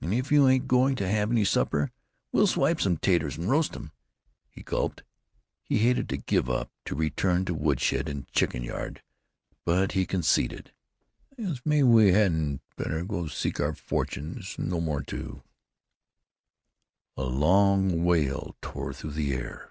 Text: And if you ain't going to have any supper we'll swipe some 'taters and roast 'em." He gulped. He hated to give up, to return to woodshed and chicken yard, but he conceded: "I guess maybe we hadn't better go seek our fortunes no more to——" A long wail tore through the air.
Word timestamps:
And 0.00 0.14
if 0.14 0.32
you 0.32 0.48
ain't 0.48 0.66
going 0.66 0.94
to 0.96 1.06
have 1.06 1.30
any 1.30 1.44
supper 1.44 1.90
we'll 2.32 2.46
swipe 2.46 2.80
some 2.80 2.96
'taters 2.96 3.36
and 3.36 3.50
roast 3.50 3.76
'em." 3.76 3.92
He 4.48 4.62
gulped. 4.62 5.02
He 5.62 5.80
hated 5.80 6.08
to 6.08 6.16
give 6.16 6.48
up, 6.48 6.70
to 6.86 6.94
return 6.94 7.44
to 7.44 7.52
woodshed 7.52 8.08
and 8.08 8.26
chicken 8.28 8.62
yard, 8.62 9.02
but 9.66 9.92
he 9.92 10.06
conceded: 10.06 10.72
"I 11.38 11.42
guess 11.42 11.60
maybe 11.66 11.82
we 11.82 12.12
hadn't 12.12 12.62
better 12.76 13.04
go 13.04 13.26
seek 13.26 13.60
our 13.60 13.74
fortunes 13.74 14.56
no 14.58 14.80
more 14.80 15.02
to——" 15.02 15.42
A 17.18 17.24
long 17.24 18.02
wail 18.02 18.56
tore 18.62 18.94
through 18.94 19.10
the 19.12 19.34
air. 19.34 19.58